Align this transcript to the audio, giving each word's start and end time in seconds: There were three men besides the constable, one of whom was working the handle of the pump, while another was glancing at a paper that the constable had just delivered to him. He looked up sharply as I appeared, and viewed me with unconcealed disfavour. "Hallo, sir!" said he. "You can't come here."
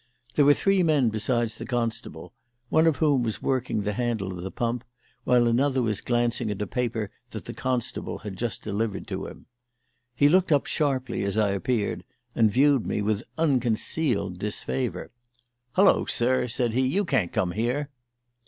There 0.33 0.45
were 0.45 0.55
three 0.55 0.81
men 0.81 1.09
besides 1.09 1.53
the 1.59 1.65
constable, 1.67 2.33
one 2.69 2.87
of 2.87 2.95
whom 2.95 3.21
was 3.21 3.43
working 3.43 3.83
the 3.83 3.93
handle 3.93 4.33
of 4.35 4.41
the 4.43 4.49
pump, 4.49 4.83
while 5.25 5.45
another 5.45 5.83
was 5.83 6.01
glancing 6.01 6.49
at 6.49 6.59
a 6.59 6.65
paper 6.65 7.11
that 7.29 7.45
the 7.45 7.53
constable 7.53 8.17
had 8.17 8.35
just 8.35 8.63
delivered 8.63 9.05
to 9.09 9.27
him. 9.27 9.45
He 10.15 10.27
looked 10.27 10.51
up 10.51 10.65
sharply 10.65 11.21
as 11.21 11.37
I 11.37 11.49
appeared, 11.51 12.03
and 12.33 12.51
viewed 12.51 12.87
me 12.87 13.03
with 13.03 13.21
unconcealed 13.37 14.39
disfavour. 14.39 15.11
"Hallo, 15.75 16.05
sir!" 16.05 16.47
said 16.47 16.73
he. 16.73 16.81
"You 16.81 17.05
can't 17.05 17.31
come 17.31 17.51
here." 17.51 17.91